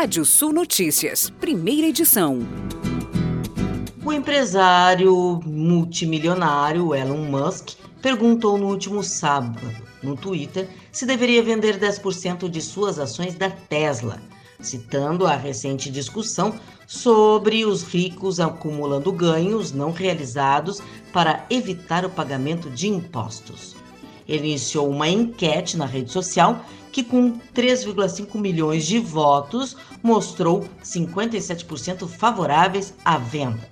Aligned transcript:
Rádio 0.00 0.24
Sul 0.24 0.52
Notícias, 0.52 1.28
primeira 1.40 1.88
edição. 1.88 2.38
O 4.04 4.12
empresário 4.12 5.40
multimilionário 5.44 6.94
Elon 6.94 7.24
Musk 7.24 7.70
perguntou 8.00 8.56
no 8.56 8.68
último 8.68 9.02
sábado, 9.02 9.68
no 10.00 10.16
Twitter, 10.16 10.68
se 10.92 11.04
deveria 11.04 11.42
vender 11.42 11.80
10% 11.80 12.48
de 12.48 12.62
suas 12.62 13.00
ações 13.00 13.34
da 13.34 13.50
Tesla, 13.50 14.22
citando 14.60 15.26
a 15.26 15.34
recente 15.34 15.90
discussão 15.90 16.54
sobre 16.86 17.64
os 17.64 17.82
ricos 17.82 18.38
acumulando 18.38 19.10
ganhos 19.10 19.72
não 19.72 19.90
realizados 19.90 20.80
para 21.12 21.44
evitar 21.50 22.04
o 22.04 22.10
pagamento 22.10 22.70
de 22.70 22.86
impostos. 22.86 23.74
Ele 24.28 24.48
iniciou 24.48 24.90
uma 24.90 25.08
enquete 25.08 25.76
na 25.76 25.86
rede 25.86 26.12
social 26.12 26.64
que, 26.92 27.02
com 27.02 27.38
3,5 27.54 28.38
milhões 28.38 28.86
de 28.86 28.98
votos, 28.98 29.76
mostrou 30.02 30.68
57% 30.84 32.06
favoráveis 32.06 32.94
à 33.04 33.16
venda. 33.16 33.68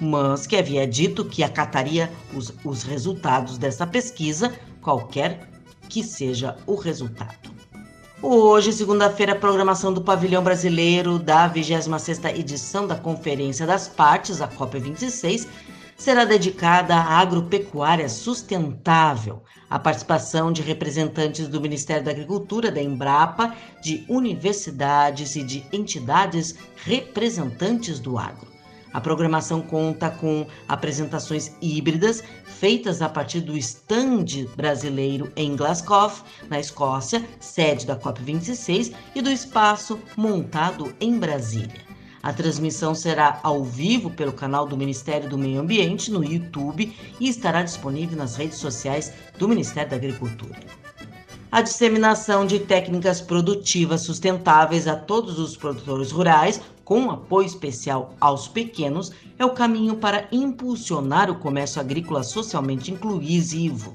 Musk 0.00 0.52
havia 0.52 0.86
dito 0.86 1.24
que 1.24 1.42
acataria 1.42 2.12
os, 2.34 2.52
os 2.64 2.82
resultados 2.82 3.58
dessa 3.58 3.86
pesquisa, 3.86 4.54
qualquer 4.80 5.48
que 5.88 6.04
seja 6.04 6.56
o 6.66 6.74
resultado. 6.74 7.56
Hoje, 8.22 8.72
segunda-feira, 8.72 9.32
a 9.32 9.38
programação 9.38 9.92
do 9.92 10.00
pavilhão 10.00 10.42
brasileiro 10.42 11.18
da 11.18 11.52
26ª 11.52 12.36
edição 12.38 12.86
da 12.86 12.96
Conferência 12.96 13.66
das 13.66 13.88
Partes, 13.88 14.40
a 14.40 14.48
COP26, 14.48 15.46
será 15.96 16.24
dedicada 16.24 16.94
à 16.94 17.18
agropecuária 17.18 18.08
sustentável, 18.08 19.42
a 19.68 19.78
participação 19.78 20.52
de 20.52 20.62
representantes 20.62 21.48
do 21.48 21.60
Ministério 21.60 22.04
da 22.04 22.10
Agricultura, 22.10 22.70
da 22.70 22.82
Embrapa, 22.82 23.54
de 23.82 24.04
universidades 24.08 25.36
e 25.36 25.42
de 25.42 25.64
entidades 25.72 26.54
representantes 26.76 27.98
do 27.98 28.18
agro. 28.18 28.56
A 28.92 29.00
programação 29.00 29.60
conta 29.60 30.08
com 30.08 30.46
apresentações 30.66 31.52
híbridas 31.60 32.24
feitas 32.44 33.02
a 33.02 33.08
partir 33.08 33.40
do 33.40 33.56
stand 33.58 34.46
brasileiro 34.56 35.30
em 35.36 35.54
Glasgow, 35.54 36.10
na 36.48 36.58
Escócia, 36.58 37.22
sede 37.38 37.84
da 37.84 37.98
COP26, 37.98 38.94
e 39.14 39.20
do 39.20 39.30
espaço 39.30 40.00
montado 40.16 40.94
em 40.98 41.18
Brasília. 41.18 41.85
A 42.26 42.32
transmissão 42.32 42.92
será 42.92 43.38
ao 43.40 43.62
vivo 43.62 44.10
pelo 44.10 44.32
canal 44.32 44.66
do 44.66 44.76
Ministério 44.76 45.30
do 45.30 45.38
Meio 45.38 45.60
Ambiente 45.60 46.10
no 46.10 46.24
YouTube 46.24 46.92
e 47.20 47.28
estará 47.28 47.62
disponível 47.62 48.18
nas 48.18 48.34
redes 48.34 48.58
sociais 48.58 49.12
do 49.38 49.46
Ministério 49.46 49.90
da 49.90 49.94
Agricultura. 49.94 50.58
A 51.52 51.62
disseminação 51.62 52.44
de 52.44 52.58
técnicas 52.58 53.20
produtivas 53.20 54.00
sustentáveis 54.00 54.88
a 54.88 54.96
todos 54.96 55.38
os 55.38 55.56
produtores 55.56 56.10
rurais, 56.10 56.60
com 56.84 57.12
apoio 57.12 57.46
especial 57.46 58.12
aos 58.20 58.48
pequenos, 58.48 59.12
é 59.38 59.44
o 59.44 59.54
caminho 59.54 59.94
para 59.94 60.26
impulsionar 60.32 61.30
o 61.30 61.38
comércio 61.38 61.80
agrícola 61.80 62.24
socialmente 62.24 62.90
inclusivo, 62.90 63.94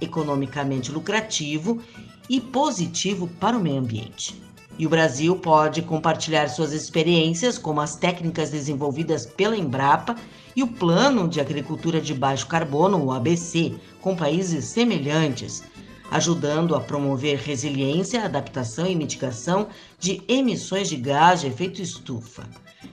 economicamente 0.00 0.90
lucrativo 0.90 1.78
e 2.26 2.40
positivo 2.40 3.28
para 3.38 3.58
o 3.58 3.60
meio 3.60 3.80
ambiente. 3.80 4.48
E 4.80 4.86
o 4.86 4.88
Brasil 4.88 5.36
pode 5.36 5.82
compartilhar 5.82 6.48
suas 6.48 6.72
experiências, 6.72 7.58
como 7.58 7.82
as 7.82 7.96
técnicas 7.96 8.48
desenvolvidas 8.48 9.26
pela 9.26 9.54
Embrapa 9.54 10.16
e 10.56 10.62
o 10.62 10.68
Plano 10.68 11.28
de 11.28 11.38
Agricultura 11.38 12.00
de 12.00 12.14
Baixo 12.14 12.46
Carbono, 12.46 13.04
o 13.04 13.12
ABC, 13.12 13.74
com 14.00 14.16
países 14.16 14.64
semelhantes, 14.64 15.62
ajudando 16.10 16.74
a 16.74 16.80
promover 16.80 17.36
resiliência, 17.36 18.24
adaptação 18.24 18.86
e 18.86 18.96
mitigação 18.96 19.68
de 19.98 20.22
emissões 20.26 20.88
de 20.88 20.96
gás 20.96 21.42
de 21.42 21.48
efeito 21.48 21.82
estufa. 21.82 22.48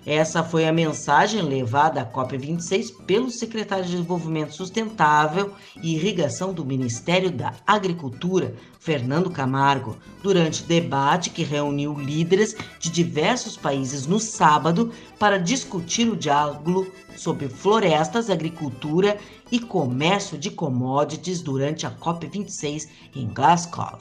Essa 0.06 0.44
foi 0.44 0.68
a 0.68 0.74
mensagem 0.74 1.42
levada 1.42 2.02
à 2.02 2.06
COP26 2.06 2.94
pelo 3.06 3.30
secretário 3.30 3.86
de 3.86 3.92
Desenvolvimento 3.92 4.54
Sustentável 4.54 5.54
e 5.82 5.96
Irrigação 5.96 6.54
do 6.54 6.66
Ministério 6.66 7.32
da 7.32 7.54
Agricultura, 7.66 8.54
Fernando 8.80 9.30
Camargo, 9.30 9.98
durante 10.22 10.64
debate 10.64 11.30
que 11.30 11.44
reuniu 11.44 11.94
líderes 11.94 12.56
de 12.80 12.90
diversos 12.90 13.56
países 13.56 14.06
no 14.06 14.20
sábado 14.20 14.92
para 15.20 15.38
discutir 15.38 16.10
o 16.10 16.18
diálogo 16.18 16.88
sobre 17.16 17.50
florestas, 17.50 18.30
agricultura 18.30 19.18
e 19.52 19.60
comércio 19.60 20.38
de 20.38 20.52
commodities 20.52 21.42
durante 21.42 21.86
a 21.86 21.92
COP26 21.92 22.88
em 23.16 23.28
Glasgow. 23.28 24.00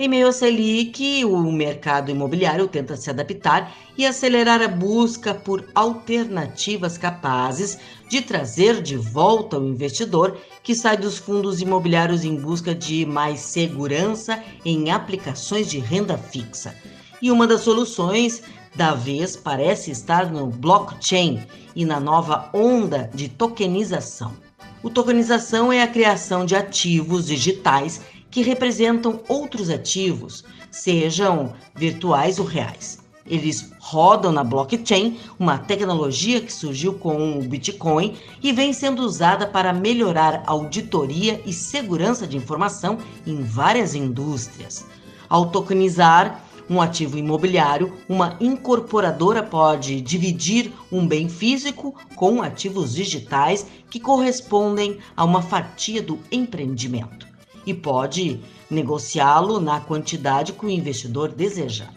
Em 0.00 0.06
meio 0.06 0.28
à 0.28 0.32
Selic, 0.32 1.24
o 1.24 1.50
mercado 1.50 2.08
imobiliário 2.08 2.68
tenta 2.68 2.96
se 2.96 3.10
adaptar 3.10 3.74
e 3.96 4.06
acelerar 4.06 4.62
a 4.62 4.68
busca 4.68 5.34
por 5.34 5.68
alternativas 5.74 6.96
capazes 6.96 7.76
de 8.08 8.22
trazer 8.22 8.80
de 8.80 8.96
volta 8.96 9.58
o 9.58 9.68
investidor 9.68 10.38
que 10.62 10.72
sai 10.72 10.96
dos 10.96 11.18
fundos 11.18 11.60
imobiliários 11.60 12.24
em 12.24 12.36
busca 12.36 12.72
de 12.72 13.04
mais 13.04 13.40
segurança 13.40 14.40
em 14.64 14.92
aplicações 14.92 15.68
de 15.68 15.80
renda 15.80 16.16
fixa. 16.16 16.76
E 17.20 17.28
uma 17.32 17.44
das 17.44 17.62
soluções 17.62 18.40
da 18.76 18.94
vez 18.94 19.34
parece 19.34 19.90
estar 19.90 20.30
no 20.30 20.46
blockchain 20.46 21.42
e 21.74 21.84
na 21.84 21.98
nova 21.98 22.48
onda 22.54 23.10
de 23.12 23.28
tokenização. 23.28 24.32
O 24.80 24.88
tokenização 24.88 25.72
é 25.72 25.82
a 25.82 25.88
criação 25.88 26.46
de 26.46 26.54
ativos 26.54 27.26
digitais 27.26 28.00
que 28.30 28.42
representam 28.42 29.20
outros 29.28 29.70
ativos, 29.70 30.44
sejam 30.70 31.52
virtuais 31.74 32.38
ou 32.38 32.44
reais. 32.44 32.98
Eles 33.26 33.72
rodam 33.78 34.32
na 34.32 34.42
blockchain, 34.42 35.18
uma 35.38 35.58
tecnologia 35.58 36.40
que 36.40 36.52
surgiu 36.52 36.94
com 36.94 37.38
o 37.38 37.42
Bitcoin 37.42 38.16
e 38.42 38.52
vem 38.52 38.72
sendo 38.72 39.02
usada 39.02 39.46
para 39.46 39.72
melhorar 39.72 40.42
auditoria 40.46 41.40
e 41.44 41.52
segurança 41.52 42.26
de 42.26 42.36
informação 42.36 42.98
em 43.26 43.42
várias 43.42 43.94
indústrias. 43.94 44.86
Ao 45.28 45.50
tokenizar 45.50 46.42
um 46.70 46.80
ativo 46.80 47.18
imobiliário, 47.18 47.94
uma 48.08 48.36
incorporadora 48.40 49.42
pode 49.42 50.00
dividir 50.00 50.72
um 50.90 51.06
bem 51.06 51.28
físico 51.28 51.94
com 52.14 52.42
ativos 52.42 52.94
digitais 52.94 53.66
que 53.90 54.00
correspondem 54.00 54.98
a 55.16 55.24
uma 55.24 55.42
fatia 55.42 56.02
do 56.02 56.18
empreendimento 56.30 57.28
e 57.68 57.74
pode 57.74 58.40
negociá-lo 58.70 59.60
na 59.60 59.78
quantidade 59.78 60.54
que 60.54 60.64
o 60.64 60.70
investidor 60.70 61.28
desejar. 61.28 61.92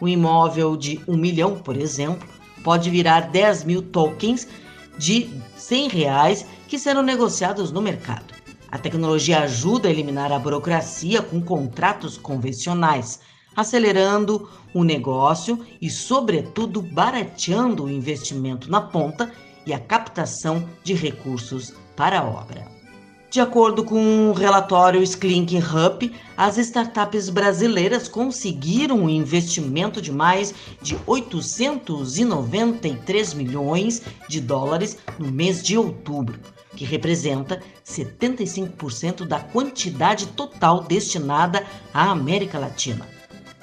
Um 0.00 0.08
imóvel 0.08 0.76
de 0.76 1.00
um 1.06 1.16
milhão, 1.16 1.56
por 1.56 1.76
exemplo, 1.76 2.28
pode 2.64 2.90
virar 2.90 3.30
10 3.30 3.64
mil 3.64 3.82
tokens 3.82 4.48
de 4.98 5.30
100 5.56 5.88
reais 5.88 6.46
que 6.66 6.76
serão 6.78 7.02
negociados 7.02 7.70
no 7.70 7.80
mercado. 7.80 8.34
A 8.68 8.78
tecnologia 8.78 9.40
ajuda 9.40 9.88
a 9.88 9.92
eliminar 9.92 10.32
a 10.32 10.38
burocracia 10.38 11.22
com 11.22 11.40
contratos 11.40 12.18
convencionais, 12.18 13.20
acelerando 13.54 14.48
o 14.74 14.82
negócio 14.82 15.64
e, 15.80 15.88
sobretudo, 15.88 16.82
barateando 16.82 17.84
o 17.84 17.90
investimento 17.90 18.68
na 18.68 18.80
ponta 18.80 19.30
e 19.64 19.72
a 19.72 19.78
captação 19.78 20.68
de 20.82 20.94
recursos 20.94 21.72
para 21.94 22.18
a 22.18 22.24
obra. 22.24 22.81
De 23.32 23.40
acordo 23.40 23.82
com 23.82 24.28
o 24.28 24.32
relatório 24.34 25.02
Sklink 25.02 25.56
Hub, 25.56 26.12
as 26.36 26.58
startups 26.58 27.30
brasileiras 27.30 28.06
conseguiram 28.06 29.04
um 29.04 29.08
investimento 29.08 30.02
de 30.02 30.12
mais 30.12 30.52
de 30.82 30.98
893 31.06 33.32
milhões 33.32 34.02
de 34.28 34.38
dólares 34.38 34.98
no 35.18 35.32
mês 35.32 35.62
de 35.62 35.78
outubro, 35.78 36.38
que 36.76 36.84
representa 36.84 37.62
75% 37.86 39.26
da 39.26 39.40
quantidade 39.40 40.26
total 40.26 40.82
destinada 40.82 41.64
à 41.94 42.10
América 42.10 42.58
Latina. 42.58 43.08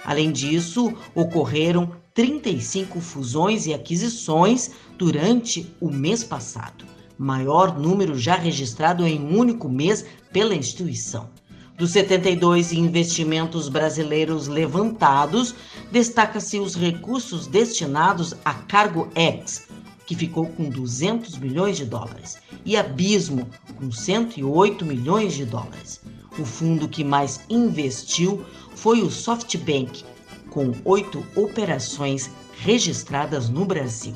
Além 0.04 0.32
disso, 0.32 0.92
ocorreram 1.14 1.92
35 2.16 3.00
fusões 3.00 3.68
e 3.68 3.74
aquisições 3.76 4.72
durante 4.98 5.72
o 5.80 5.92
mês 5.92 6.24
passado 6.24 6.90
maior 7.20 7.78
número 7.78 8.18
já 8.18 8.36
registrado 8.36 9.06
em 9.06 9.20
um 9.20 9.38
único 9.38 9.68
mês 9.68 10.06
pela 10.32 10.56
instituição. 10.56 11.30
Dos 11.78 11.92
72 11.92 12.72
investimentos 12.72 13.68
brasileiros 13.68 14.48
levantados, 14.48 15.54
destaca-se 15.92 16.60
os 16.60 16.76
recursos 16.76 17.46
destinados 17.46 18.34
a 18.46 18.54
Cargo 18.54 19.10
X, 19.14 19.68
que 20.06 20.16
ficou 20.16 20.46
com 20.46 20.70
200 20.70 21.38
milhões 21.38 21.76
de 21.76 21.86
dólares, 21.86 22.38
e 22.66 22.78
Abismo, 22.78 23.48
com 23.76 23.92
108 23.92 24.86
milhões 24.86 25.34
de 25.34 25.46
dólares. 25.46 26.02
O 26.38 26.46
fundo 26.46 26.88
que 26.88 27.04
mais 27.04 27.42
investiu 27.50 28.46
foi 28.76 29.02
o 29.02 29.12
SoftBank, 29.12 30.06
com 30.50 30.74
oito 30.86 31.26
operações 31.36 32.30
registradas 32.62 33.50
no 33.50 33.66
Brasil. 33.66 34.16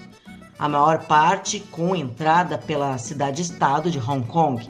a 0.59 0.69
maior 0.69 1.07
parte 1.07 1.61
com 1.71 1.97
entrada 1.97 2.59
pela 2.59 2.99
cidade-estado 2.99 3.91
de 3.91 3.99
Hong 3.99 4.27
Kong, 4.27 4.69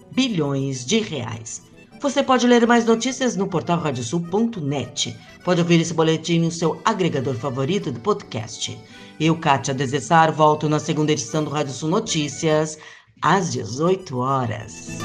bilhões 0.09 0.85
de 0.85 0.99
reais. 0.99 1.61
Você 2.01 2.23
pode 2.23 2.47
ler 2.47 2.65
mais 2.65 2.85
notícias 2.85 3.35
no 3.35 3.45
portal 3.45 3.77
radiosul.net. 3.77 5.17
Pode 5.43 5.59
ouvir 5.59 5.81
esse 5.81 5.93
boletim 5.93 6.39
no 6.39 6.49
seu 6.49 6.79
agregador 6.85 7.35
favorito 7.35 7.91
do 7.91 7.99
podcast. 7.99 8.79
Eu, 9.19 9.35
Kátia 9.35 9.73
Desessar, 9.73 10.31
volto 10.31 10.69
na 10.69 10.79
segunda 10.79 11.11
edição 11.11 11.43
do 11.43 11.49
Rádio 11.49 11.73
Sul 11.73 11.89
Notícias, 11.89 12.77
às 13.21 13.51
18 13.51 14.17
horas. 14.17 14.99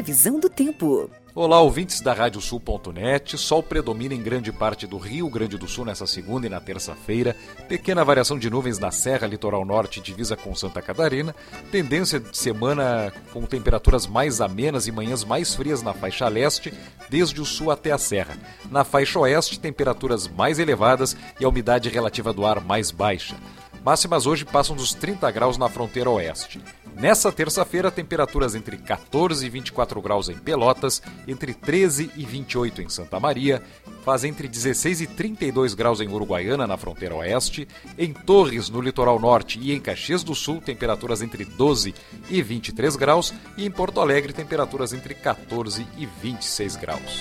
Previsão 0.00 0.40
do 0.40 0.48
tempo. 0.48 1.10
Olá, 1.34 1.60
ouvintes 1.60 2.00
da 2.00 2.14
Radiosul.net. 2.14 3.36
Sol 3.36 3.62
predomina 3.62 4.14
em 4.14 4.22
grande 4.22 4.50
parte 4.50 4.86
do 4.86 4.96
Rio 4.96 5.28
Grande 5.28 5.58
do 5.58 5.68
Sul 5.68 5.84
nessa 5.84 6.06
segunda 6.06 6.46
e 6.46 6.48
na 6.48 6.58
terça-feira. 6.58 7.36
Pequena 7.68 8.02
variação 8.02 8.38
de 8.38 8.48
nuvens 8.48 8.78
na 8.78 8.90
Serra, 8.90 9.26
Litoral 9.26 9.62
Norte, 9.62 10.00
divisa 10.00 10.38
com 10.38 10.54
Santa 10.54 10.80
Catarina. 10.80 11.36
Tendência 11.70 12.18
de 12.18 12.34
semana 12.34 13.12
com 13.30 13.42
temperaturas 13.42 14.06
mais 14.06 14.40
amenas 14.40 14.86
e 14.86 14.92
manhãs 14.92 15.22
mais 15.22 15.54
frias 15.54 15.82
na 15.82 15.92
faixa 15.92 16.26
leste, 16.28 16.72
desde 17.10 17.38
o 17.38 17.44
sul 17.44 17.70
até 17.70 17.92
a 17.92 17.98
Serra. 17.98 18.38
Na 18.70 18.84
faixa 18.84 19.18
oeste, 19.18 19.60
temperaturas 19.60 20.26
mais 20.26 20.58
elevadas 20.58 21.14
e 21.38 21.44
a 21.44 21.48
umidade 21.50 21.90
relativa 21.90 22.32
do 22.32 22.46
ar 22.46 22.64
mais 22.64 22.90
baixa. 22.90 23.36
Máximas 23.84 24.26
hoje 24.26 24.44
passam 24.44 24.76
dos 24.76 24.92
30 24.92 25.30
graus 25.30 25.56
na 25.56 25.68
fronteira 25.68 26.10
oeste. 26.10 26.60
Nessa 26.96 27.32
terça-feira, 27.32 27.90
temperaturas 27.90 28.54
entre 28.54 28.76
14 28.76 29.46
e 29.46 29.48
24 29.48 30.02
graus 30.02 30.28
em 30.28 30.36
Pelotas, 30.36 31.00
entre 31.26 31.54
13 31.54 32.10
e 32.14 32.26
28 32.26 32.82
em 32.82 32.88
Santa 32.90 33.18
Maria, 33.18 33.62
faz 34.04 34.22
entre 34.24 34.46
16 34.46 35.00
e 35.00 35.06
32 35.06 35.72
graus 35.72 36.00
em 36.02 36.08
Uruguaiana, 36.08 36.66
na 36.66 36.76
fronteira 36.76 37.14
oeste, 37.14 37.66
em 37.96 38.12
Torres, 38.12 38.68
no 38.68 38.82
litoral 38.82 39.18
norte 39.18 39.58
e 39.58 39.72
em 39.72 39.80
Caxias 39.80 40.22
do 40.22 40.34
Sul, 40.34 40.60
temperaturas 40.60 41.22
entre 41.22 41.46
12 41.46 41.94
e 42.28 42.42
23 42.42 42.96
graus, 42.96 43.32
e 43.56 43.64
em 43.64 43.70
Porto 43.70 44.00
Alegre, 44.00 44.34
temperaturas 44.34 44.92
entre 44.92 45.14
14 45.14 45.86
e 45.96 46.04
26 46.04 46.76
graus. 46.76 47.20